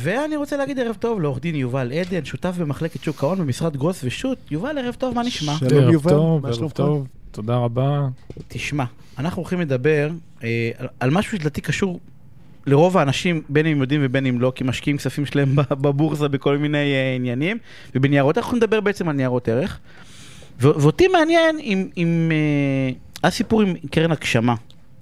ואני 0.00 0.36
רוצה 0.36 0.56
להגיד 0.56 0.78
ערב 0.78 0.96
טוב 0.98 1.20
לעורך 1.20 1.40
דין 1.40 1.54
יובל 1.54 1.92
עדן, 1.92 2.24
שותף 2.24 2.54
במחלקת 2.58 3.02
שוק 3.02 3.22
ההון 3.22 3.38
במשרד 3.38 3.76
גרוס 3.76 4.00
ושות'. 4.04 4.38
יובל, 4.50 4.78
ערב 4.78 4.94
טוב, 4.98 5.14
מה 5.14 5.22
נשמע? 5.22 5.52
שלום 5.58 5.72
ערב 5.82 5.92
יובל, 5.92 6.10
טוב, 6.10 6.42
מה 6.42 6.48
ערב 6.48 6.56
שלומך? 6.56 6.72
טוב, 6.72 7.06
תודה 7.30 7.56
רבה. 7.56 8.08
תשמע, 8.48 8.84
אנחנו 9.18 9.42
הולכים 9.42 9.60
לדבר 9.60 10.10
אה, 10.44 10.70
על- 10.78 10.88
על 11.00 11.10
משהו 11.10 11.38
שלדעתי 11.38 11.60
קשור 11.60 12.00
לרוב 12.66 12.96
האנשים, 12.98 13.42
בין 13.48 13.66
אם 13.66 13.80
יודעים 13.80 14.00
ובין 14.04 14.26
אם 14.26 14.40
לא, 14.40 14.52
כי 14.54 14.64
משקיעים 14.64 14.96
כספים 14.96 15.26
שלהם 15.26 15.56
בבורסה 15.70 16.28
בכל 16.28 16.58
מיני 16.58 16.78
אה, 16.94 17.14
עניינים, 17.16 17.58
ובניירות 17.94 18.38
אנחנו 18.38 18.56
נדבר 18.56 18.80
בעצם 18.80 19.08
על 19.08 19.16
ניירות 19.16 19.48
ערך. 19.48 19.78
ואותי 20.60 21.08
מעניין 21.08 21.58
אם, 21.58 21.88
אם 21.96 22.28
אה, 22.32 22.92
היה 23.22 23.30
סיפור 23.30 23.62
עם 23.62 23.74
קרן 23.90 24.12
הגשמה. 24.12 24.54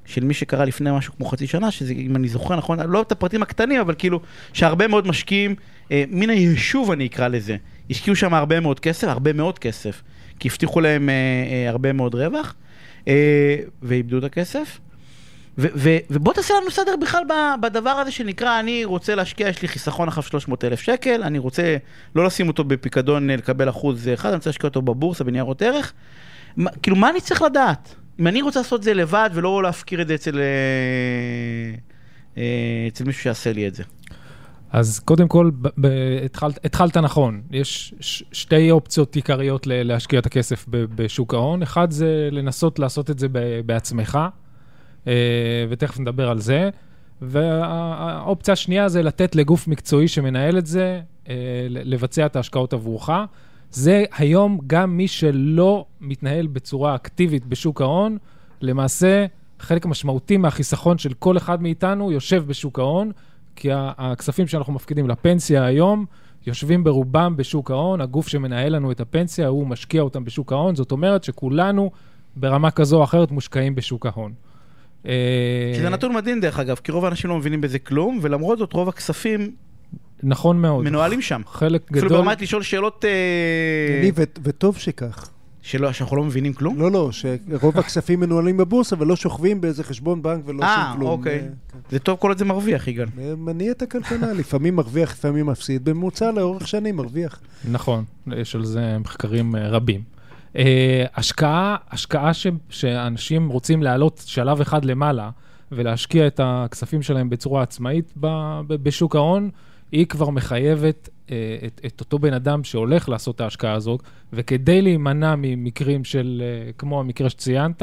של 0.07 0.25
מי 0.25 0.35
שקרה 0.35 0.65
לפני 0.65 0.91
משהו 0.93 1.13
כמו 1.17 1.27
חצי 1.27 1.47
שנה, 1.47 1.71
שזה, 1.71 1.93
אם 1.93 2.17
אני 2.17 2.29
זוכר 2.29 2.57
נכון, 2.57 2.81
לא 2.81 3.03
את 3.03 3.13
הפרטים 3.13 3.43
הקטנים, 3.43 3.81
אבל 3.81 3.95
כאילו, 3.99 4.21
שהרבה 4.53 4.89
מאוד 4.89 5.07
משקיעים, 5.07 5.55
אה, 5.93 6.05
מן 6.09 6.31
היישוב 6.31 6.91
אני 6.91 7.07
אקרא 7.07 7.29
לזה, 7.29 7.57
השקיעו 7.91 8.17
שם 8.17 8.35
הרבה 8.35 8.61
מאוד 8.61 8.81
כסף, 8.81 9.09
הרבה 9.09 9.33
מאוד 9.33 9.59
כסף, 9.59 10.03
כי 10.39 10.49
הבטיחו 10.49 10.81
להם 10.81 11.09
אה, 11.09 11.15
אה, 11.15 11.71
הרבה 11.71 11.93
מאוד 11.93 12.15
רווח, 12.15 12.55
אה, 13.09 13.57
ואיבדו 13.83 14.19
את 14.19 14.25
הכסף. 14.25 14.81
ו- 15.59 15.69
ו- 15.75 15.99
ובוא 16.11 16.33
תעשה 16.33 16.55
לנו 16.61 16.71
סדר 16.71 16.97
בכלל 16.97 17.23
בדבר 17.61 17.91
הזה 17.91 18.11
שנקרא, 18.11 18.61
אני 18.61 18.85
רוצה 18.85 19.15
להשקיע, 19.15 19.49
יש 19.49 19.63
לי 19.63 19.69
חיסכון 19.69 20.09
עכשיו 20.09 20.23
300 20.23 20.65
אלף 20.65 20.81
שקל, 20.81 21.23
אני 21.23 21.39
רוצה 21.39 21.77
לא 22.15 22.25
לשים 22.25 22.49
אותו 22.49 22.65
בפיקדון, 22.65 23.31
אה, 23.31 23.37
לקבל 23.37 23.69
אחוז 23.69 24.09
אחד, 24.15 24.29
אני 24.29 24.37
רוצה 24.37 24.51
להשקיע 24.51 24.69
אותו 24.69 24.83
בבורסה, 24.83 25.25
בניירות 25.25 25.63
ערך. 25.63 25.93
מה, 26.57 26.71
כאילו, 26.83 26.97
מה 26.97 27.11
אני 27.11 27.21
צריך 27.21 27.43
לדעת? 27.43 27.95
אם 28.21 28.27
אני 28.27 28.43
רוצה 28.43 28.61
לעשות 28.61 28.79
את 28.79 28.85
זה 28.85 28.95
לבד 28.95 29.31
ולא 29.35 29.63
להפקיר 29.63 30.03
את 30.03 30.09
זה 30.09 30.15
אצל, 30.15 30.39
אה, 30.39 30.43
אה, 32.39 32.43
אצל 32.89 33.05
מישהו 33.05 33.23
שיעשה 33.23 33.53
לי 33.53 33.69
את 33.69 33.75
זה. 33.75 33.83
אז 34.73 34.99
קודם 34.99 35.29
כל, 35.29 35.51
התחלת, 36.25 36.65
התחלת 36.65 36.97
נכון. 36.97 37.43
יש 37.51 37.95
ש- 38.01 38.23
שתי 38.33 38.71
אופציות 38.71 39.17
עיקריות 39.17 39.67
ל- 39.67 39.83
להשקיע 39.83 40.19
את 40.19 40.27
הכסף 40.27 40.65
ב- 40.71 40.85
בשוק 40.95 41.35
ההון. 41.35 41.63
אחד 41.63 41.91
זה 41.91 42.29
לנסות 42.33 42.79
לעשות 42.79 43.11
את 43.11 43.19
זה 43.19 43.29
ב- 43.33 43.61
בעצמך, 43.67 44.19
אה, 45.07 45.13
ותכף 45.69 46.01
נדבר 46.01 46.29
על 46.31 46.39
זה. 46.39 46.71
והאופציה 47.23 48.53
השנייה 48.53 48.89
זה 48.89 49.03
לתת 49.03 49.37
לגוף 49.37 49.69
מקצועי 49.69 50.09
שמנהל 50.09 50.59
את 50.59 50.67
זה, 50.67 51.01
לבצע 51.69 52.27
את 52.27 52.37
ההשקעות 52.37 52.73
עבורך. 52.73 53.11
זה 53.71 54.05
היום 54.17 54.59
גם 54.67 54.97
מי 54.97 55.09
שלא 55.09 55.85
מתנהל 56.01 56.47
בצורה 56.47 56.95
אקטיבית 56.95 57.47
בשוק 57.47 57.81
ההון, 57.81 58.19
למעשה 58.61 59.27
חלק 59.61 59.87
משמעותי 59.87 60.37
מהחיסכון 60.37 60.99
של 60.99 61.13
כל 61.13 61.37
אחד 61.37 61.63
מאיתנו 61.63 62.13
יושב 62.13 62.45
בשוק 62.47 62.79
ההון, 62.79 63.13
כי 63.57 63.69
הכספים 63.73 64.47
שאנחנו 64.47 64.73
מפקידים 64.73 65.09
לפנסיה 65.09 65.65
היום 65.65 66.05
יושבים 66.47 66.85
ברובם 66.85 67.37
בשוק 67.37 67.71
ההון, 67.71 68.01
הגוף 68.01 68.29
שמנהל 68.29 68.77
לנו 68.77 68.93
את 68.93 69.01
הפנסיה 69.01 69.49
הוא 69.49 69.67
משקיע 69.67 70.03
אותם 70.03 70.25
בשוק 70.25 70.53
ההון, 70.53 70.75
זאת 70.77 70.93
אומרת 70.93 71.25
שכולנו 71.25 71.91
ברמה 72.37 72.71
כזו 72.71 72.99
או 72.99 73.05
אחרת 73.05 73.31
מושקעים 73.31 73.75
בשוק 73.75 74.07
ההון. 74.07 74.33
אה, 75.07 75.73
שזה 75.77 75.89
נתון 75.89 76.15
מדהים 76.15 76.41
דרך 76.41 76.59
אגב, 76.59 76.77
כי 76.85 76.93
רוב 76.93 77.05
האנשים 77.05 77.31
לא 77.31 77.37
מבינים 77.37 77.61
בזה 77.61 77.79
כלום, 77.79 78.19
ולמרות 78.23 78.59
זאת 78.59 78.73
רוב 78.73 78.89
הכספים 78.89 79.51
נכון 80.23 80.61
מאוד. 80.61 80.85
מנוהלים 80.85 81.23
שם. 81.23 81.43
חלק 81.47 81.83
אפילו 81.91 82.07
גדול... 82.09 82.19
ברמת 82.19 82.43
לשאול 82.43 82.63
שאלות 82.63 83.05
אה, 83.05 84.01
אני, 84.01 84.11
ו- 84.15 84.23
וטוב 84.43 84.77
שכך. 84.77 85.31
שלא, 85.67 85.93
שאנחנו 85.93 86.17
לא 86.17 86.25
מבינים 86.25 86.53
כלום. 86.53 86.79
לא, 86.79 86.91
לא, 86.91 87.11
שרוב 87.13 87.79
הכספים 87.79 88.21
מנוהלים 88.21 88.57
בבורסה 88.57 88.97
ולא 88.99 89.17
שוכבים 89.17 89.61
באיזה 89.61 89.85
חשבון 89.85 90.23
בנק 90.23 90.43
ולא 90.47 90.63
אה, 90.63 90.83
עושים 90.83 90.99
כלום. 90.99 91.11
אוקיי. 91.11 91.39
אה, 91.39 91.41
כן. 91.73 91.79
זה 91.91 91.99
טוב 91.99 92.19
כל 92.19 92.31
עוד 92.31 92.39
זה 92.39 92.45
מרוויח, 92.45 92.89
יגאל. 92.89 93.07
אה, 93.19 93.35
מניע 93.37 93.73
את 93.73 93.83
הכלכלה, 93.83 94.33
לפעמים 94.41 94.77
מרוויח, 94.77 95.13
לפעמים 95.13 95.47
מפסיד, 95.47 95.85
בממוצע 95.85 96.31
לאורך 96.31 96.69
שנים 96.69 96.97
מרוויח. 96.97 97.41
נכון, 97.71 98.05
יש 98.37 98.55
על 98.55 98.65
זה 98.65 98.99
מחקרים 98.99 99.57
אה, 99.57 99.69
רבים. 99.69 100.03
אה, 100.57 101.05
השקעה, 101.15 101.77
השקעה 101.91 102.35
ש, 102.35 102.47
שאנשים 102.71 103.49
רוצים 103.49 103.83
לעלות 103.83 104.23
שלב 104.27 104.61
אחד 104.61 104.85
למעלה 104.85 105.31
ולהשקיע 105.73 106.27
את 106.27 106.41
הכספים 106.43 107.03
שלהם 107.03 107.31
בצורה 107.31 107.63
עצמאית 107.63 108.13
ב, 108.21 108.27
ב, 108.67 108.75
בשוק 108.75 109.17
ההון, 109.17 109.51
היא 109.93 110.07
כבר 110.07 110.31
מחייבת 110.31 111.09
אה, 111.31 111.37
את, 111.67 111.81
את 111.87 112.01
אותו 112.01 112.19
בן 112.19 112.33
אדם 112.33 112.65
שהולך 112.65 113.09
לעשות 113.09 113.35
את 113.37 113.41
ההשקעה 113.41 113.73
הזאת, 113.73 114.03
וכדי 114.33 114.83
להימנע 114.83 115.35
ממקרים 115.39 116.05
של, 116.05 116.43
אה, 116.67 116.73
כמו 116.73 117.01
המקרה 117.01 117.31
שציינת, 117.31 117.83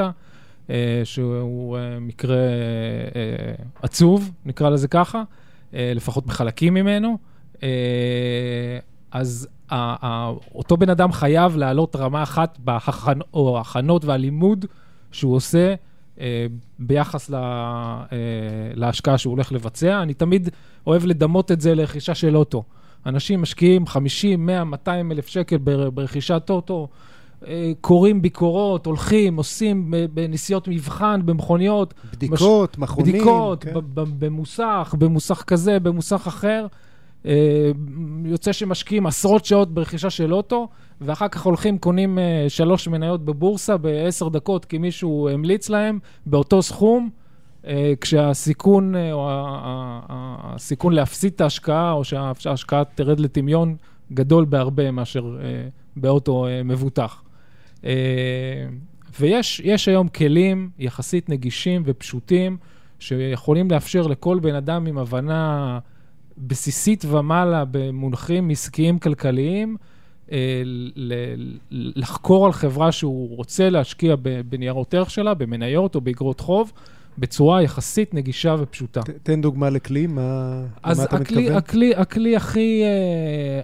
אה, 0.70 1.00
שהוא 1.04 1.78
אה, 1.78 2.00
מקרה 2.00 2.36
אה, 2.36 3.54
עצוב, 3.82 4.30
נקרא 4.46 4.68
לזה 4.70 4.88
ככה, 4.88 5.22
אה, 5.74 5.92
לפחות 5.94 6.26
בחלקים 6.26 6.74
ממנו, 6.74 7.18
אה, 7.62 7.68
אז 9.12 9.48
ה- 9.70 10.06
ה- 10.06 10.32
אותו 10.54 10.76
בן 10.76 10.90
אדם 10.90 11.12
חייב 11.12 11.56
לעלות 11.56 11.96
רמה 11.96 12.22
אחת 12.22 12.58
בהכנ... 12.58 13.18
או 13.34 13.60
הכנות 13.60 14.04
והלימוד 14.04 14.66
שהוא 15.12 15.34
עושה 15.36 15.68
אה, 15.68 15.74
ביחס 16.78 17.30
לה, 17.30 17.40
אה, 18.12 18.16
להשקעה 18.74 19.18
שהוא 19.18 19.30
הולך 19.30 19.52
לבצע. 19.52 20.02
אני 20.02 20.14
תמיד 20.14 20.48
אוהב 20.86 21.04
לדמות 21.06 21.52
את 21.52 21.60
זה 21.60 21.74
לרכישה 21.74 22.14
של 22.14 22.36
אוטו. 22.36 22.62
אנשים 23.06 23.42
משקיעים 23.42 23.86
50, 23.86 24.46
100, 24.46 24.64
200 24.64 25.12
אלף 25.12 25.26
שקל 25.26 25.56
בר- 25.56 25.90
ברכישת 25.90 26.46
אוטו, 26.50 26.88
אה, 27.46 27.72
קוראים 27.80 28.22
ביקורות, 28.22 28.86
הולכים, 28.86 29.36
עושים 29.36 29.94
בנסיעות 30.14 30.68
מבחן, 30.68 31.20
במכוניות. 31.24 31.94
בדיקות, 32.12 32.78
מכונים. 32.78 33.12
בדיקות, 33.14 33.64
כן. 33.64 33.72
במוסך, 33.94 34.94
במוסך 34.98 35.42
כזה, 35.46 35.78
במוסך 35.80 36.24
אחר. 36.26 36.66
אה, 37.26 37.70
יוצא 38.24 38.52
שמשקיעים 38.52 39.06
עשרות 39.06 39.44
שעות 39.44 39.74
ברכישה 39.74 40.10
של 40.10 40.34
אוטו, 40.34 40.68
ואחר 41.00 41.28
כך 41.28 41.42
הולכים, 41.42 41.78
קונים 41.78 42.18
אה, 42.18 42.44
שלוש 42.48 42.88
מניות 42.88 43.24
בבורסה 43.24 43.76
בעשר 43.76 44.28
דקות, 44.28 44.64
כי 44.64 44.78
מישהו 44.78 45.28
המליץ 45.28 45.68
להם, 45.68 45.98
באותו 46.26 46.62
סכום, 46.62 47.10
אה, 47.66 47.92
כשהסיכון, 48.00 48.94
או 49.12 49.28
הסיכון 49.30 50.92
להפסיד 50.92 51.32
את 51.32 51.40
ההשקעה, 51.40 51.92
או 51.92 52.04
שה- 52.04 52.32
שההשקעה 52.38 52.84
תרד 52.84 53.20
לטמיון, 53.20 53.76
גדול 54.12 54.44
בהרבה 54.44 54.90
מאשר 54.90 55.36
באוטו 55.96 56.46
מבוטח. 56.64 57.22
ויש 59.20 59.60
יש 59.64 59.88
היום 59.88 60.08
כלים 60.08 60.70
יחסית 60.78 61.28
נגישים 61.28 61.82
ופשוטים, 61.84 62.56
שיכולים 62.98 63.70
לאפשר 63.70 64.06
לכל 64.06 64.38
בן 64.38 64.54
אדם 64.54 64.86
עם 64.86 64.98
הבנה 64.98 65.78
בסיסית 66.38 67.04
ומעלה 67.04 67.64
במונחים 67.70 68.50
עסקיים 68.50 68.98
כלכליים, 68.98 69.76
אה, 70.32 70.62
לחקור 71.70 72.46
על 72.46 72.52
חברה 72.52 72.92
שהוא 72.92 73.36
רוצה 73.36 73.70
להשקיע 73.70 74.16
בניירות 74.48 74.94
ערך 74.94 75.10
שלה, 75.10 75.34
במניות 75.34 75.94
או 75.94 76.00
באגרות 76.00 76.40
חוב, 76.40 76.72
בצורה 77.18 77.62
יחסית 77.62 78.14
נגישה 78.14 78.56
ופשוטה. 78.58 79.02
ת- 79.02 79.10
תן 79.22 79.40
דוגמה 79.40 79.70
לכלי, 79.70 80.06
מה 80.06 80.60
אז 80.82 80.98
למה 80.98 81.06
אתה 81.08 81.16
הכלי, 81.16 81.40
מתכוון? 81.42 81.56
הכלי, 81.58 81.94
הכלי 81.94 82.36
הכי 82.36 82.82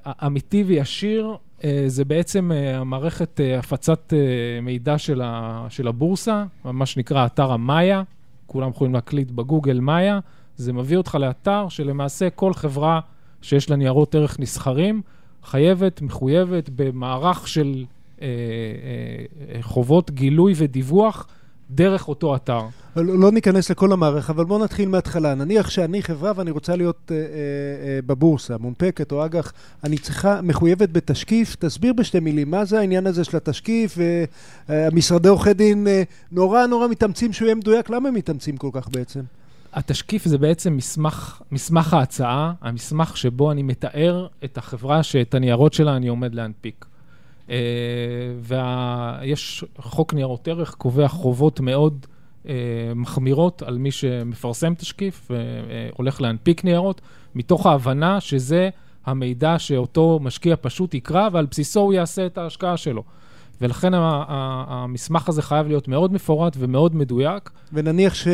אה, 0.06 0.26
אמיתי 0.26 0.62
וישיר 0.66 1.30
אה, 1.64 1.84
זה 1.86 2.04
בעצם 2.04 2.52
אה, 2.52 2.78
המערכת 2.78 3.40
אה, 3.40 3.58
הפצת 3.58 4.12
אה, 4.16 4.18
מידע 4.62 4.98
של, 4.98 5.20
ה, 5.24 5.66
של 5.68 5.88
הבורסה, 5.88 6.44
מה 6.64 6.86
שנקרא 6.86 7.26
אתר 7.26 7.52
המאיה, 7.52 8.02
כולם 8.46 8.70
יכולים 8.70 8.94
להקליט 8.94 9.30
בגוגל 9.30 9.80
מאיה, 9.80 10.18
זה 10.56 10.72
מביא 10.72 10.96
אותך 10.96 11.14
לאתר 11.14 11.68
שלמעשה 11.68 12.30
כל 12.30 12.54
חברה 12.54 13.00
שיש 13.42 13.70
לה 13.70 13.76
ניירות 13.76 14.14
ערך 14.14 14.40
נסחרים, 14.40 15.02
חייבת, 15.44 16.02
מחויבת 16.02 16.70
במערך 16.76 17.48
של 17.48 17.84
אה, 18.22 18.26
אה, 18.26 19.62
חובות 19.62 20.10
גילוי 20.10 20.52
ודיווח 20.56 21.26
דרך 21.70 22.08
אותו 22.08 22.36
אתר. 22.36 22.60
לא, 22.96 23.18
לא 23.18 23.32
ניכנס 23.32 23.70
לכל 23.70 23.92
המערך, 23.92 24.30
אבל 24.30 24.44
בואו 24.44 24.64
נתחיל 24.64 24.88
מההתחלה. 24.88 25.34
נניח 25.34 25.70
שאני 25.70 26.02
חברה 26.02 26.32
ואני 26.36 26.50
רוצה 26.50 26.76
להיות 26.76 27.12
אה, 27.12 27.16
אה, 27.16 27.22
אה, 27.22 27.98
בבורסה, 28.06 28.58
מונפקת 28.58 29.12
או 29.12 29.24
אג"ח, 29.24 29.52
אני 29.84 29.98
צריכה, 29.98 30.40
מחויבת 30.42 30.90
בתשקיף. 30.90 31.56
תסביר 31.58 31.92
בשתי 31.92 32.20
מילים, 32.20 32.50
מה 32.50 32.64
זה 32.64 32.78
העניין 32.78 33.06
הזה 33.06 33.24
של 33.24 33.36
התשקיף? 33.36 33.98
והמשרדי 34.68 35.28
עורכי 35.28 35.54
דין 35.54 35.86
אה, 35.86 36.02
נורא 36.32 36.66
נורא 36.66 36.88
מתאמצים 36.88 37.32
שהוא 37.32 37.46
יהיה 37.46 37.54
מדויק, 37.54 37.90
למה 37.90 38.08
הם 38.08 38.14
מתאמצים 38.14 38.56
כל 38.56 38.70
כך 38.72 38.88
בעצם? 38.88 39.20
התשקיף 39.72 40.24
זה 40.24 40.38
בעצם 40.38 40.76
מסמך, 40.76 41.42
מסמך 41.52 41.94
ההצעה, 41.94 42.52
המסמך 42.60 43.16
שבו 43.16 43.52
אני 43.52 43.62
מתאר 43.62 44.26
את 44.44 44.58
החברה 44.58 45.02
שאת 45.02 45.34
הניירות 45.34 45.72
שלה 45.72 45.96
אני 45.96 46.08
עומד 46.08 46.34
להנפיק. 46.34 46.86
ויש 48.40 49.64
חוק 49.78 50.14
ניירות 50.14 50.48
ערך, 50.48 50.74
קובע 50.74 51.08
חובות 51.08 51.60
מאוד 51.60 52.06
אה, 52.48 52.54
מחמירות 52.94 53.62
על 53.62 53.78
מי 53.78 53.90
שמפרסם 53.90 54.74
תשקיף 54.74 55.30
והולך 55.30 56.20
להנפיק 56.20 56.64
ניירות, 56.64 57.00
מתוך 57.34 57.66
ההבנה 57.66 58.20
שזה 58.20 58.70
המידע 59.06 59.58
שאותו 59.58 60.18
משקיע 60.22 60.56
פשוט 60.60 60.94
יקרא 60.94 61.28
ועל 61.32 61.46
בסיסו 61.46 61.80
הוא 61.80 61.92
יעשה 61.92 62.26
את 62.26 62.38
ההשקעה 62.38 62.76
שלו. 62.76 63.02
ולכן 63.60 63.90
המסמך 63.94 65.28
הזה 65.28 65.42
חייב 65.42 65.66
להיות 65.68 65.88
מאוד 65.88 66.12
מפורט 66.12 66.56
ומאוד 66.58 66.96
מדויק. 66.96 67.50
ונניח 67.72 68.14
ש... 68.14 68.28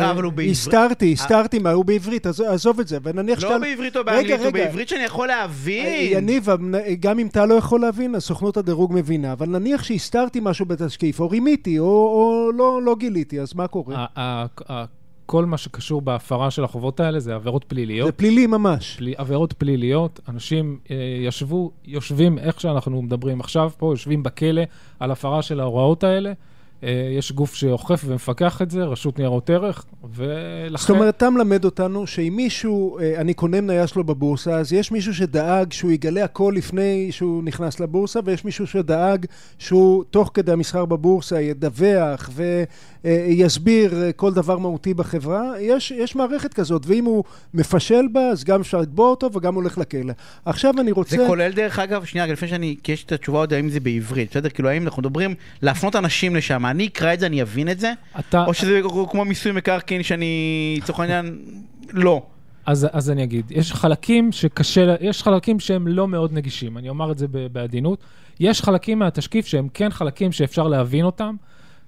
אה, 0.00 0.10
אבל 0.10 0.22
הוא 0.22 0.32
בעברית. 0.32 0.50
הסתרתי, 0.50 1.12
הסתרתי 1.12 1.58
מה, 1.58 1.70
הוא 1.70 1.84
בעברית, 1.84 2.26
עזוב- 2.26 2.80
את 2.80 2.88
זה. 2.88 2.98
ונניח 3.02 3.42
לא 3.42 3.48
שאתה... 3.48 3.58
בעברית 3.58 3.96
או 3.96 4.04
באנגלית, 4.04 4.40
הוא. 4.40 4.50
בעברית 4.52 4.88
שאני 4.88 5.02
יכול 5.04 5.30
אה, 5.30 5.36
להבין. 5.36 5.86
יניב, 6.18 6.48
המנ- 6.50 6.58
גם 7.00 7.18
אם 7.18 7.26
אתה 7.26 7.46
לא 7.46 7.54
יכול 7.54 7.80
להבין, 7.80 8.14
אז 8.14 8.22
סוכנות 8.22 8.56
הדירוג 8.56 8.92
מבינה. 8.94 9.32
אבל 9.32 9.46
נניח 9.48 9.82
שהסתרתי 9.82 10.40
משהו 10.42 10.66
בתשקיף, 10.66 11.20
או 11.20 11.30
רימיתי, 11.30 11.78
או, 11.78 11.84
או 11.86 12.50
לא, 12.54 12.82
לא 12.82 12.96
גיליתי, 12.98 13.40
אז 13.40 13.54
מה 13.54 13.66
קורה? 13.66 14.06
כל 15.26 15.44
מה 15.44 15.58
שקשור 15.58 16.02
בהפרה 16.02 16.50
של 16.50 16.64
החובות 16.64 17.00
האלה 17.00 17.20
זה 17.20 17.34
עבירות 17.34 17.64
פליליות. 17.64 18.06
זה 18.06 18.12
פלילי 18.12 18.46
ממש. 18.46 18.96
פלי, 18.96 19.14
עבירות 19.16 19.52
פליליות, 19.52 20.20
אנשים 20.28 20.78
אה, 20.90 20.96
ישבו, 21.20 21.70
יושבים, 21.84 22.38
איך 22.38 22.60
שאנחנו 22.60 23.02
מדברים 23.02 23.40
עכשיו 23.40 23.70
פה, 23.78 23.92
יושבים 23.92 24.22
בכלא 24.22 24.62
על 25.00 25.10
הפרה 25.10 25.42
של 25.42 25.60
ההוראות 25.60 26.04
האלה. 26.04 26.32
אה, 26.84 27.08
יש 27.18 27.32
גוף 27.32 27.54
שאוכף 27.54 28.02
ומפקח 28.06 28.62
את 28.62 28.70
זה, 28.70 28.84
רשות 28.84 29.18
ניירות 29.18 29.50
ערך, 29.50 29.84
ולכן... 30.14 30.76
זאת 30.76 30.90
אומרת, 30.90 31.16
אתה 31.16 31.30
מלמד 31.30 31.64
אותנו 31.64 32.06
שאם 32.06 32.32
מישהו, 32.36 32.98
אה, 32.98 33.20
אני 33.20 33.34
קונה 33.34 33.60
מניה 33.60 33.86
שלו 33.86 34.04
בבורסה, 34.04 34.58
אז 34.58 34.72
יש 34.72 34.92
מישהו 34.92 35.14
שדאג 35.14 35.72
שהוא 35.72 35.90
יגלה 35.90 36.24
הכל 36.24 36.52
לפני 36.56 37.12
שהוא 37.12 37.44
נכנס 37.44 37.80
לבורסה, 37.80 38.20
ויש 38.24 38.44
מישהו 38.44 38.66
שדאג 38.66 39.26
שהוא 39.58 40.04
תוך 40.10 40.30
כדי 40.34 40.52
המסחר 40.52 40.84
בבורסה 40.84 41.40
ידווח 41.40 42.30
ויסביר 42.32 42.64
אה, 43.04 44.12
כל 44.16 44.34
דבר 44.34 44.58
מהותי 44.58 44.94
בחברה. 44.94 45.52
יש, 45.60 45.90
יש 45.90 46.16
מערכת 46.16 46.54
כזאת, 46.54 46.82
ואם 46.86 47.04
הוא 47.04 47.24
מפשל 47.54 48.08
בה, 48.12 48.20
אז 48.20 48.44
גם 48.44 48.60
אפשר 48.60 48.80
לתבוע 48.80 49.10
אותו 49.10 49.30
וגם 49.32 49.54
הולך 49.54 49.78
לכלא. 49.78 50.12
עכשיו 50.44 50.74
אני 50.80 50.92
רוצה... 50.92 51.16
זה 51.16 51.24
כולל 51.26 51.52
דרך 51.52 51.78
אגב, 51.78 52.04
שנייה, 52.04 52.26
לפני 52.26 52.48
שאני, 52.48 52.76
כי 52.82 52.92
יש 52.92 53.04
את 53.04 53.12
התשובה 53.12 53.38
עוד 53.38 53.52
האם 53.52 53.68
זה 53.68 53.80
בעברית, 53.80 54.30
בסדר? 54.30 54.48
כאילו 54.48 54.68
האם 54.68 54.82
אנחנו 54.82 55.02
מדברים 55.02 55.34
להפנות 55.62 55.96
אנשים 55.96 56.36
לשם, 56.36 56.66
אני 56.66 56.86
אקרא 56.86 57.14
את 57.14 57.20
זה, 57.20 57.26
אני 57.26 57.42
אבין 57.42 57.68
את 57.68 57.80
זה? 57.80 57.92
אתה, 58.18 58.44
או 58.44 58.54
שזה 58.54 58.80
כמו 59.10 59.24
מיסוי 59.24 59.52
מקרקעין 59.52 60.02
שאני, 60.02 60.78
לצורך 60.82 61.00
העניין, 61.00 61.38
לא. 61.92 62.22
אז, 62.66 62.86
אז 62.92 63.10
אני 63.10 63.24
אגיד, 63.24 63.44
יש 63.50 63.72
חלקים 63.72 64.32
שקשה, 64.32 64.94
יש 65.00 65.22
חלקים 65.22 65.60
שהם 65.60 65.88
לא 65.88 66.08
מאוד 66.08 66.32
נגישים, 66.32 66.78
אני 66.78 66.88
אומר 66.88 67.12
את 67.12 67.18
זה 67.18 67.26
בעדינות. 67.52 67.98
יש 68.40 68.62
חלקים 68.62 68.98
מהתשקיף 68.98 69.46
שהם 69.46 69.68
כן 69.74 69.90
חלקים 69.90 70.32
שאפשר 70.32 70.68
להבין 70.68 71.04
אותם, 71.04 71.36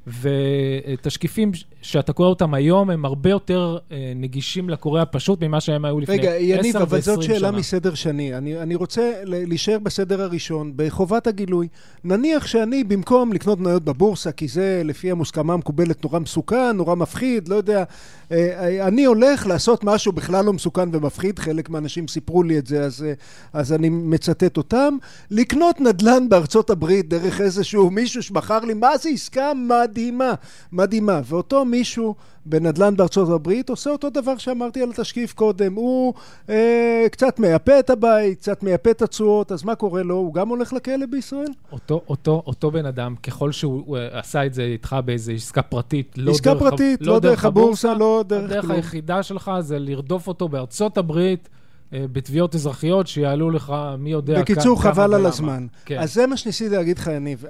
ותשקיפים 0.07 1.53
שאתה 1.83 2.13
קורא 2.13 2.29
אותם 2.29 2.55
היום 2.55 2.91
הם 2.91 3.05
הרבה 3.05 3.31
יותר 3.31 3.79
אה, 3.93 4.13
נגישים 4.17 4.71
לקורא 4.71 5.03
הפשוט 5.03 5.43
ממה 5.43 5.61
שהם 5.61 5.85
היו 5.85 6.01
לפני 6.01 6.19
10 6.19 6.29
רגע, 6.29 6.37
יניב, 6.37 6.77
אבל 6.77 7.01
זאת 7.01 7.19
ו-20 7.19 7.23
שאלה 7.23 7.39
שנה. 7.39 7.51
מסדר 7.51 7.95
שני. 7.95 8.35
אני, 8.37 8.63
אני 8.63 8.75
רוצה 8.75 9.13
להישאר 9.25 9.79
בסדר 9.79 10.23
הראשון, 10.23 10.73
בחובת 10.77 11.27
הגילוי. 11.27 11.69
נניח 12.05 12.47
שאני, 12.47 12.85
במקום 12.85 13.33
לקנות 13.33 13.61
מניות 13.61 13.85
בבורסה, 13.85 14.33
כי 14.33 14.49
זה 14.49 14.83
לפי 14.85 15.11
המוסכמה 15.11 15.53
המקובלת 15.55 16.05
נורא 16.05 16.19
מסוכן, 16.19 16.77
נורא 16.77 16.95
מפחיד, 16.95 17.49
לא 17.49 17.55
יודע, 17.55 17.85
אה, 18.33 18.37
אה, 18.37 18.87
אני 18.87 19.05
הולך 19.05 19.47
לעשות 19.47 19.85
משהו 19.85 20.13
בכלל 20.13 20.45
לא 20.45 20.53
מסוכן 20.53 20.89
ומפחיד, 20.93 21.39
חלק 21.39 21.71
מהאנשים 21.71 22.09
סיפרו 22.09 22.43
לי 22.43 22.59
את 22.59 22.67
זה, 22.67 22.83
אז, 22.83 23.05
אז 23.53 23.73
אני 23.73 23.89
מצטט 23.89 24.57
אותם. 24.57 24.97
לקנות 25.31 25.81
נדל"ן 25.81 26.29
בארצות 26.29 26.71
הברית 26.71 27.09
דרך 27.09 27.41
איזשהו 27.41 27.91
מישהו 27.91 28.23
שמכר 28.23 28.59
לי, 28.59 28.75
מה 28.75 28.97
זה 28.97 29.09
עסקה 29.09 29.53
מדהימה, 29.97 30.35
מדהימה. 30.73 31.21
ואותו 31.25 31.65
מישהו 31.65 32.15
בנדל"ן 32.47 32.97
בארצות 32.97 33.29
הברית 33.29 33.69
עושה 33.69 33.91
אותו 33.91 34.11
דבר 34.11 34.37
שאמרתי 34.37 34.83
על 34.83 34.91
התשקיף 34.91 35.33
קודם. 35.33 35.75
הוא 35.75 36.15
אה, 36.49 37.07
קצת 37.11 37.39
מייפה 37.39 37.79
את 37.79 37.91
הבית, 37.91 38.39
קצת 38.39 38.63
מייפה 38.63 38.91
את 38.91 39.03
התשואות, 39.03 39.53
אז 39.53 39.65
מה 39.65 39.75
קורה 39.75 40.03
לו? 40.03 40.15
הוא 40.15 40.35
גם 40.35 40.49
הולך 40.49 40.73
לכלא 40.73 41.07
בישראל? 41.11 41.49
אותו, 41.73 42.03
אותו, 42.09 42.43
אותו 42.47 42.71
בן 42.71 42.87
אדם, 42.87 43.15
ככל 43.23 43.53
שהוא 43.53 43.83
הוא, 43.87 43.97
אה, 43.97 44.19
עשה 44.19 44.47
את 44.47 44.55
זה 44.55 44.63
איתך 44.63 44.97
באיזו 45.05 45.33
עסקה 45.33 45.63
פרטית, 45.63 46.15
לא 46.17 46.31
עסקה 46.31 46.55
דרך, 46.55 46.63
פרטית, 46.63 47.03
לא 47.03 47.19
דרך 47.19 47.45
הבורסה, 47.45 47.95
לא 47.95 48.25
דרך 48.27 48.45
הדרך 48.45 48.65
כלום. 48.65 48.77
היחידה 48.77 49.23
שלך 49.23 49.51
זה 49.61 49.79
לרדוף 49.79 50.29
אותו 50.29 50.49
בארצות 50.49 50.99
הברית, 50.99 51.49
בתביעות 51.93 52.55
אזרחיות 52.55 53.07
שיעלו 53.07 53.51
לך 53.51 53.75
מי 53.99 54.11
יודע 54.11 54.41
בקיצור, 54.41 54.79
כ- 54.79 54.83
חבל 54.83 54.95
כמה 55.07 55.17
על. 55.17 55.27
הזמן. 55.27 55.67
כן. 55.85 55.99
אז 55.99 56.15
זה 56.15 56.27
מה 56.27 56.37
שניסיתי 56.37 56.77
להגיד 56.77 56.99
לך, 56.99 57.07
יניב. 57.07 57.45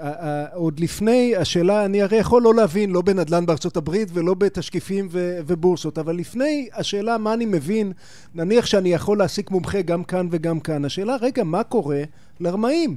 עוד 0.54 0.80
לפני 0.80 1.36
השאלה, 1.36 1.84
אני 1.84 2.02
הרי 2.02 2.16
יכול 2.16 2.42
לא 2.42 2.54
להבין, 2.54 2.90
לא 2.90 3.02
בנדל"ן 3.02 3.46
בארצות 3.46 3.76
הברית 3.76 4.08
ולא 4.12 4.34
בתשקיפים 4.34 5.08
ו- 5.10 5.38
ובורסות, 5.46 5.98
אבל 5.98 6.16
לפני 6.16 6.68
השאלה 6.74 7.18
מה 7.18 7.34
אני 7.34 7.46
מבין, 7.46 7.92
נניח 8.34 8.66
שאני 8.66 8.92
יכול 8.92 9.18
להעסיק 9.18 9.50
מומחה 9.50 9.82
גם 9.82 10.04
כאן 10.04 10.28
וגם 10.30 10.60
כאן. 10.60 10.84
השאלה, 10.84 11.16
רגע, 11.20 11.44
מה 11.44 11.62
קורה 11.62 12.02
לרמאים? 12.40 12.96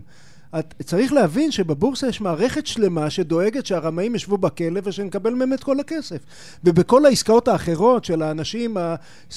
את, 0.60 0.74
צריך 0.84 1.14
להבין 1.14 1.52
שבבורסה 1.52 2.08
יש 2.08 2.22
מערכת 2.22 2.68
שלמה 2.68 3.10
שדואגת 3.10 3.66
שהרמאים 3.66 4.16
ישבו 4.16 4.38
בכלא 4.38 4.82
ושנקבל 4.84 5.34
מהם 5.34 5.54
את 5.54 5.64
כל 5.64 5.80
הכסף. 5.80 6.18
ובכל 6.64 7.06
העסקאות 7.06 7.48
האחרות 7.48 8.06
של 8.06 8.22
האנשים, 8.22 8.78
אה, 8.78 8.84
אה, 8.84 8.96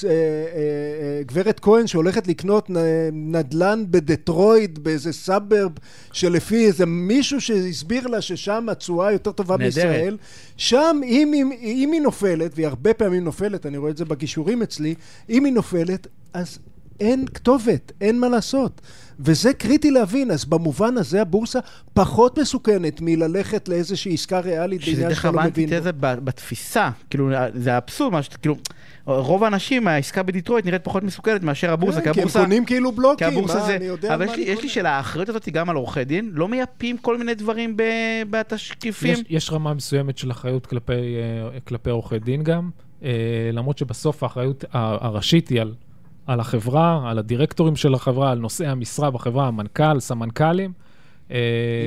אה, 0.09 1.23
גברת 1.25 1.59
כהן 1.59 1.87
שהולכת 1.87 2.27
לקנות 2.27 2.69
נדל"ן 3.13 3.83
בדטרויד, 3.89 4.83
באיזה 4.83 5.13
סאברב, 5.13 5.71
שלפי 6.13 6.65
איזה 6.65 6.85
מישהו 6.85 7.41
שהסביר 7.41 8.07
לה 8.07 8.21
ששם 8.21 8.69
התשואה 8.69 9.11
יותר 9.11 9.31
טובה 9.31 9.57
נהדרת. 9.57 9.73
בישראל, 9.73 10.17
שם 10.57 11.01
אם, 11.03 11.31
אם, 11.33 11.51
אם 11.61 11.89
היא 11.93 12.01
נופלת, 12.01 12.51
והיא 12.55 12.67
הרבה 12.67 12.93
פעמים 12.93 13.23
נופלת, 13.23 13.65
אני 13.65 13.77
רואה 13.77 13.91
את 13.91 13.97
זה 13.97 14.05
בכישורים 14.05 14.61
אצלי, 14.61 14.95
אם 15.29 15.45
היא 15.45 15.53
נופלת, 15.53 16.07
אז 16.33 16.59
אין 17.03 17.25
כתובת, 17.33 17.91
אין 18.01 18.19
מה 18.19 18.29
לעשות. 18.29 18.81
וזה 19.19 19.53
קריטי 19.53 19.91
להבין, 19.91 20.31
אז 20.31 20.45
במובן 20.45 20.97
הזה 20.97 21.21
הבורסה 21.21 21.59
פחות 21.93 22.39
מסוכנת 22.39 23.01
מללכת 23.01 23.69
לאיזושהי 23.69 24.13
עסקה 24.13 24.39
ריאלית 24.39 24.81
שזה 24.81 24.91
בעניין 24.91 25.09
דרך 25.09 25.17
שאתה 25.17 25.29
אגב 25.29 25.35
לא 25.37 25.43
מבין. 25.43 25.69
בו. 25.69 25.75
אנטיתזה 25.75 25.91
ב- 25.91 26.13
בתפיסה, 26.25 26.89
כאילו 27.09 27.29
זה 27.53 27.73
האבסורד, 27.73 28.13
כאילו 28.41 28.55
רוב 29.05 29.43
האנשים 29.43 29.87
העסקה 29.87 30.23
בדיטרויט 30.23 30.65
נראית 30.65 30.83
פחות 30.83 31.03
מסוכנת 31.03 31.43
מאשר 31.43 31.73
הבורסה, 31.73 31.97
כי 32.01 32.05
כן, 32.05 32.13
כי 32.13 32.19
הם 32.19 32.27
הבורסה, 32.27 32.39
קונים 32.43 32.65
כאילו 32.65 32.91
בלוקים, 32.91 33.27
הבורסה 33.27 33.59
מה, 33.59 33.65
זה, 33.65 33.75
אני 33.75 33.85
יודע 33.85 34.15
אבל 34.15 34.25
מה 34.25 34.31
יש 34.31 34.37
לי- 34.37 34.43
אני 34.43 34.51
יש 34.51 34.57
לי 34.57 34.61
קונה. 34.61 34.69
שאלה, 34.73 34.89
האחריות 34.97 35.29
הזאת 35.29 35.45
היא 35.45 35.53
גם 35.53 35.69
על 35.69 35.75
עורכי 35.75 36.03
דין, 36.03 36.31
לא 36.33 36.47
מייפים 36.47 36.97
כל 36.97 37.17
מיני 37.17 37.33
דברים 37.35 37.77
ב- 37.77 37.83
בתשקיפים? 38.29 39.13
יש, 39.13 39.23
יש 39.29 39.49
רמה 39.51 39.73
מסוימת 39.73 40.17
של 40.17 40.31
אחריות 40.31 40.65
כלפי, 40.65 40.93
אה, 40.93 41.59
כלפי 41.59 41.89
עורכי 41.89 42.19
דין 42.19 42.43
גם, 42.43 42.69
אה, 43.03 43.09
למרות 43.53 43.77
שבסוף 43.77 44.23
האחריות 44.23 44.65
הראשית 44.73 45.49
היא 45.49 45.61
על, 45.61 45.73
על 46.27 46.39
החברה, 46.39 47.09
על 47.11 47.19
הדירקטורים 47.19 47.75
של 47.75 47.93
החברה, 47.93 48.31
על 48.31 48.39
נושאי 48.39 48.67
המשרה 48.67 49.11
בחברה, 49.11 49.47
המנכ"ל, 49.47 49.99
סמנכ"לים. 49.99 50.71
אה, 51.31 51.37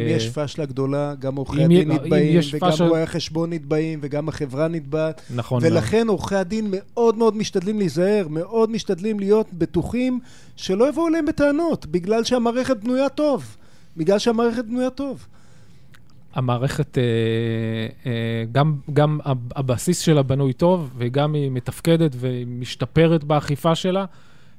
אם 0.03 0.17
יש 0.17 0.29
פשלה 0.31 0.65
גדולה, 0.67 1.15
גם 1.19 1.37
עורכי 1.37 1.65
הדין 1.65 1.91
נתבעים, 1.93 2.41
וגם 2.53 2.71
פשלה- 2.71 2.89
רואי 2.89 3.03
החשבון 3.03 3.53
נתבעים, 3.53 3.99
וגם 4.03 4.29
החברה 4.29 4.69
נתבעת. 4.69 5.21
נכון. 5.35 5.63
ולכן 5.65 6.07
עורכי 6.09 6.35
הדין 6.35 6.67
מאוד 6.71 7.17
מאוד 7.19 7.37
משתדלים 7.37 7.79
להיזהר, 7.79 8.27
מאוד 8.31 8.71
משתדלים 8.71 9.21
להיות 9.21 9.47
בטוחים 9.53 10.21
שלא 10.57 10.89
יבואו 10.89 11.09
אליהם 11.09 11.27
בטענות, 11.27 11.87
בגלל 11.87 12.25
שהמערכת 12.25 12.77
בנויה 12.77 13.09
טוב. 13.09 13.57
בגלל 13.97 14.19
שהמערכת 14.19 14.65
בנויה 14.65 14.91
טוב. 14.91 15.27
המערכת, 16.35 16.99
אה, 16.99 17.03
אה, 18.07 18.13
גם, 18.53 18.77
גם 18.93 19.19
הב- 19.25 19.53
הבסיס 19.57 19.99
שלה 20.01 20.23
בנוי 20.23 20.53
טוב, 20.53 20.91
וגם 20.99 21.35
היא 21.35 21.51
מתפקדת 21.51 22.13
ומשתפרת 22.21 23.25
באכיפה 23.25 23.75
שלה, 23.75 24.05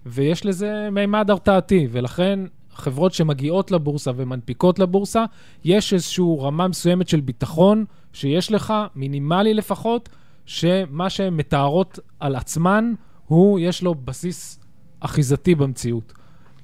ויש 0.10 0.46
לזה 0.46 0.90
מימד 0.92 1.30
הרתעתי, 1.30 1.88
ולכן 1.92 2.40
חברות 2.74 3.14
שמגיעות 3.14 3.72
לבורסה 3.72 4.12
ומנפיקות 4.16 4.80
לבורסה, 4.80 5.26
יש 5.64 5.94
איזושהי 5.94 6.26
רמה 6.40 6.68
מסוימת 6.68 7.08
של 7.08 7.20
ביטחון 7.22 7.86
שיש 8.14 8.52
לך, 8.52 8.74
מינימלי 8.96 9.54
לפחות, 9.54 10.10
שמה 10.46 11.10
שהן 11.10 11.34
מתארות 11.34 12.00
על 12.20 12.36
עצמן, 12.36 12.94
הוא, 13.26 13.60
יש 13.60 13.84
לו 13.84 13.96
בסיס 13.96 14.60
אחיזתי 15.00 15.56
במציאות, 15.56 16.14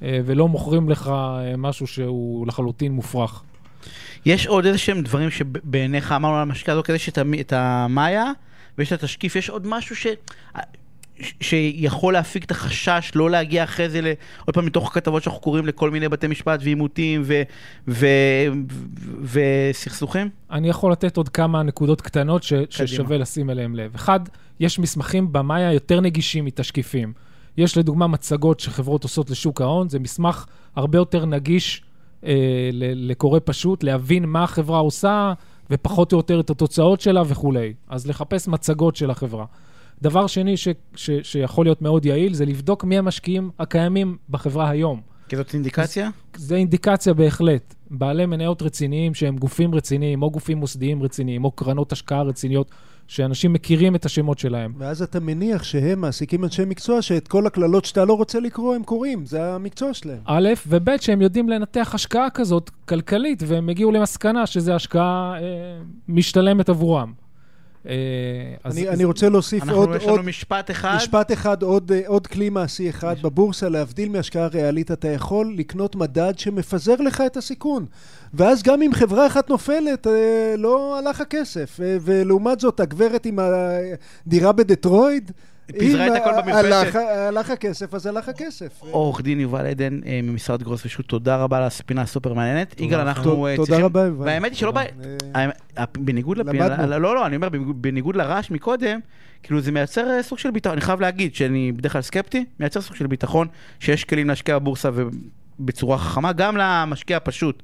אה, 0.02 0.20
ולא 0.26 0.48
מוכרים 0.48 0.90
לך 0.90 1.08
אה, 1.08 1.58
משהו 1.58 1.88
שהוא 1.88 2.48
לחלוטין 2.48 2.92
מופרך. 2.92 3.44
יש 4.26 4.48
עוד 4.48 4.66
איזה 4.66 4.78
שהם 4.78 5.02
דברים 5.02 5.30
שבעיניך 5.30 6.12
אמרנו 6.12 6.36
על 6.36 6.42
המשקיע 6.42 6.74
הזאת, 6.74 6.86
כזה 6.86 7.00
שאת 7.00 7.18
המ- 7.18 7.40
את 7.40 7.54
המאיה 7.54 8.32
ויש 8.78 8.94
את 8.94 9.04
התשקיף, 9.04 9.36
יש 9.36 9.50
עוד 9.50 9.68
משהו 9.68 9.96
ש... 9.96 10.08
שיכול 11.42 12.14
להפיק 12.14 12.44
את 12.44 12.52
החשש 12.52 13.12
לא 13.16 13.30
להגיע 13.32 13.64
אחרי 13.64 13.90
זה, 13.90 14.02
ל- 14.02 14.12
עוד 14.46 14.56
פעם 14.56 14.66
מתוך 14.66 14.88
הכתבות 14.92 15.24
שאנחנו 15.24 15.42
קוראים 15.42 15.66
לכל 15.66 15.92
מיני 15.92 16.10
בתי 16.10 16.28
משפט 16.28 16.60
ועימותים 16.64 17.22
ו- 17.26 17.42
ו- 17.88 18.06
ו- 19.26 19.40
וסכסוכים? 19.72 20.30
אני 20.52 20.70
יכול 20.70 20.92
לתת 20.92 21.18
עוד 21.18 21.30
כמה 21.30 21.64
נקודות 21.64 22.02
קטנות 22.02 22.44
ש- 22.44 22.54
ששווה 22.70 23.18
לשים 23.18 23.50
אליהם 23.50 23.76
לב. 23.76 23.96
אחד, 23.96 24.20
יש 24.60 24.80
מסמכים 24.80 25.34
במאיה 25.34 25.74
יותר 25.74 26.00
נגישים 26.02 26.46
מתשקיפים. 26.46 27.14
יש 27.58 27.78
לדוגמה 27.78 28.08
מצגות 28.08 28.60
שחברות 28.60 29.04
עושות 29.04 29.30
לשוק 29.30 29.62
ההון, 29.62 29.90
זה 29.90 30.00
מסמך 30.00 30.46
הרבה 30.76 30.98
יותר 30.98 31.26
נגיש 31.26 31.82
אה, 32.26 32.34
לקורא 32.74 33.40
פשוט, 33.46 33.84
להבין 33.84 34.26
מה 34.26 34.44
החברה 34.44 34.80
עושה 34.80 35.34
ופחות 35.70 36.14
או 36.14 36.18
יותר 36.18 36.40
את 36.40 36.50
התוצאות 36.50 37.02
שלה 37.02 37.22
וכולי. 37.28 37.74
אז 37.90 38.08
לחפש 38.08 38.48
מצגות 38.48 38.96
של 38.96 39.12
החברה. 39.12 39.46
דבר 40.04 40.28
שני 40.28 40.58
ש- 40.58 40.68
ש- 40.96 41.22
שיכול 41.24 41.66
להיות 41.66 41.82
מאוד 41.82 42.06
יעיל, 42.06 42.34
זה 42.34 42.46
לבדוק 42.46 42.84
מי 42.84 42.98
המשקיעים 42.98 43.50
הקיימים 43.60 44.18
בחברה 44.30 44.70
היום. 44.70 45.02
כי 45.28 45.36
זאת 45.36 45.54
אינדיקציה? 45.54 46.10
זה 46.36 46.56
אינדיקציה 46.56 47.14
בהחלט. 47.14 47.76
בעלי 47.92 48.26
מניות 48.26 48.62
רציניים 48.62 49.14
שהם 49.14 49.38
גופים 49.38 49.76
רציניים, 49.76 50.24
או 50.24 50.32
גופים 50.32 50.58
מוסדיים 50.58 51.04
רציניים, 51.04 51.44
או 51.44 51.52
קרנות 51.52 51.92
השקעה 51.92 52.22
רציניות, 52.22 52.72
שאנשים 53.08 53.54
מכירים 53.54 53.96
את 53.96 54.06
השמות 54.06 54.40
שלהם. 54.40 54.74
ואז 54.78 55.02
אתה 55.02 55.20
מניח 55.20 55.64
שהם 55.64 56.02
מעסיקים 56.02 56.44
אנשי 56.44 56.66
מקצוע 56.66 57.02
שאת 57.02 57.28
כל 57.28 57.48
הקללות 57.48 57.86
שאתה 57.86 58.06
לא 58.06 58.14
רוצה 58.14 58.40
לקרוא 58.40 58.76
הם 58.76 58.84
קוראים, 58.84 59.26
זה 59.26 59.54
המקצוע 59.54 59.94
שלהם. 59.94 60.20
א', 60.26 60.50
וב', 60.68 60.90
שהם 61.02 61.22
יודעים 61.22 61.50
לנתח 61.50 61.92
השקעה 61.94 62.30
כזאת 62.30 62.70
כלכלית, 62.86 63.44
והם 63.48 63.70
הגיעו 63.70 63.92
למסקנה 63.92 64.48
שזו 64.48 64.74
השקעה 64.74 65.34
אה, 65.42 65.42
משתלמת 66.08 66.70
עבורם. 66.70 67.23
אה, 67.88 67.94
אז 68.64 68.78
אני, 68.78 68.90
אני 68.90 69.04
רוצה 69.04 69.30
להוסיף 69.30 69.64
אנחנו, 69.64 69.76
עוד, 69.76 69.90
יש 69.96 70.04
לנו 70.04 70.12
עוד 70.12 70.26
משפט 70.26 70.72
אחד. 70.72 70.96
משפט 70.96 71.32
אחד, 71.32 71.64
עוד, 71.64 71.92
אה, 71.92 72.02
עוד 72.08 72.28
כלי 72.28 72.50
מעשי 72.50 72.90
אחד. 72.90 73.16
בבורסה, 73.22 73.70
להבדיל 73.70 74.10
מהשקעה 74.10 74.48
ריאלית, 74.48 74.92
אתה 74.92 75.08
יכול 75.08 75.54
לקנות 75.58 75.96
מדד 75.96 76.34
שמפזר 76.38 76.96
לך 76.96 77.24
את 77.26 77.38
הסיכון. 77.38 77.86
ואז 78.34 78.64
גם 78.64 78.82
אם 78.82 78.92
חברה 78.94 79.28
אחת 79.28 79.50
נופלת, 79.50 80.08
אה, 80.08 80.56
לא 80.58 81.00
הלך 81.00 81.22
הכסף. 81.22 81.80
ולעומת 81.80 82.60
זאת, 82.60 82.80
הגברת 82.80 83.26
עם 83.26 83.40
הדירה 83.40 84.52
בדטרויד, 84.52 85.32
פיזרה 85.80 86.08
את 86.08 86.22
הכל 86.22 86.32
במרפסת. 86.42 86.66
הלך, 86.66 86.96
הלך 86.96 87.50
הכסף, 87.50 87.94
אז 87.94 88.06
הלך 88.06 88.30
הכסף. 88.30 88.82
עורך 88.82 89.22
דין 89.22 89.40
יובל 89.40 89.66
עדן 89.66 90.00
אה, 90.06 90.20
ממשרד 90.24 90.64
גרוס 90.64 90.86
ושות', 90.86 91.06
תודה 91.08 91.36
רבה 91.38 91.58
על 91.58 91.64
הספינה 91.64 92.02
הסופר 92.02 92.34
מעניינת. 92.34 92.82
יגאל. 92.82 93.00
אנחנו 93.00 93.48
אה, 93.48 93.56
תודה 93.56 93.68
צריכים... 93.68 93.86
רבה, 93.86 94.02
יובל. 94.06 94.26
והאמת 94.28 94.52
היא 94.52 94.58
שלא... 94.58 94.72
תודה. 94.72 94.84
בא- 95.34 95.40
אה, 95.40 95.50
ה- 95.78 95.86
בניגוד 95.98 96.38
לפינה, 96.38 96.68
למדנו. 96.68 97.00
לא, 97.00 97.16
לא, 97.16 97.26
אני 97.26 97.36
אומר, 97.36 97.50
בניגוד- 97.76 98.16
לרעש 98.16 98.52
מקודם, 98.52 99.00
כאילו 99.44 99.62
זה 99.62 99.72
מייצר 99.72 100.08
סוג 100.22 100.38
של 100.38 100.52
ביטחון, 100.52 100.74
אני 100.74 100.82
חייב 100.82 101.02
להגיד 101.02 101.36
שאני 101.36 101.72
בדרך 101.72 101.92
כלל 101.94 102.02
סקפטי, 102.02 102.46
מייצר 102.60 102.82
סוג 102.82 102.96
של 102.96 103.08
ביטחון 103.08 103.48
שיש 103.80 104.04
כלים 104.06 104.28
להשקיע 104.30 104.60
בבורסה 104.60 104.90
ובצורה 105.60 105.98
חכמה, 105.98 106.34
גם 106.34 106.58
למשקיע 106.58 107.18
הפשוט. 107.18 107.62